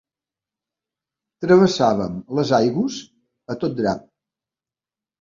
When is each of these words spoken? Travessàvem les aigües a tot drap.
Travessàvem 1.45 2.17
les 2.41 2.57
aigües 2.63 3.01
a 3.57 3.61
tot 3.67 3.81
drap. 3.85 4.07